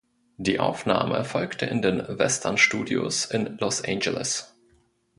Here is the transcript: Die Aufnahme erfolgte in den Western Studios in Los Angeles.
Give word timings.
Die 0.37 0.59
Aufnahme 0.59 1.13
erfolgte 1.15 1.67
in 1.67 1.83
den 1.83 2.03
Western 2.17 2.57
Studios 2.57 3.25
in 3.25 3.59
Los 3.59 3.83
Angeles. 3.83 4.55